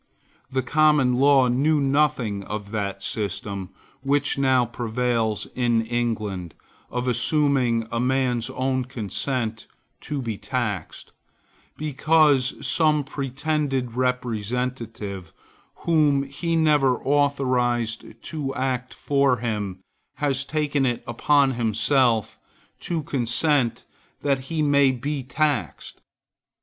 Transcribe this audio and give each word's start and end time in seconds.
The 0.51 0.63
Common 0.63 1.13
Law 1.19 1.47
knew 1.47 1.79
nothing 1.79 2.41
of 2.45 2.71
that 2.71 3.03
system, 3.03 3.69
which 4.01 4.35
now 4.35 4.65
prevails 4.65 5.45
in 5.53 5.85
England, 5.85 6.55
of 6.89 7.07
assuming 7.07 7.87
a 7.91 7.99
man's 7.99 8.49
own 8.49 8.85
consent 8.85 9.67
to 9.99 10.19
be 10.19 10.39
taxed, 10.39 11.11
because 11.77 12.65
some 12.65 13.03
pretended 13.03 13.93
representative, 13.95 15.33
whom 15.85 16.23
he 16.23 16.55
never 16.55 16.97
authorized 17.03 18.05
to 18.23 18.55
act 18.55 18.95
for 18.95 19.37
him, 19.37 19.81
has 20.15 20.45
taken 20.45 20.83
it 20.83 21.03
upon 21.05 21.51
himself 21.51 22.39
to 22.79 23.03
consent 23.03 23.83
that 24.23 24.39
he 24.49 24.63
may 24.63 24.89
be 24.89 25.21
taxed. 25.21 26.01